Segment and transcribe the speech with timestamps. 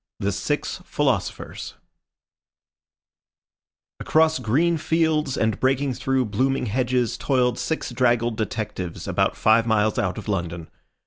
[0.19, 1.75] THE SIX PHILOSOPHERS
[3.99, 9.99] Across green fields, and breaking through blooming hedges, toiled six draggled detectives, about five miles
[9.99, 10.69] out of London.